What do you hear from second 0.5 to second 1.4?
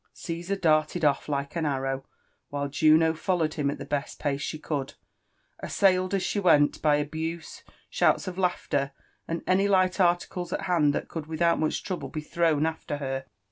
darted off